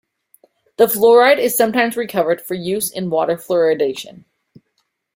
The 0.77 0.87
fluoride 0.87 1.37
is 1.37 1.55
sometimes 1.55 1.95
recovered 1.95 2.41
for 2.41 2.55
use 2.55 2.89
in 2.89 3.11
water 3.11 3.35
fluoridation. 3.37 4.25